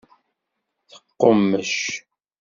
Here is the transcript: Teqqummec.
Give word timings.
Teqqummec. 0.89 1.77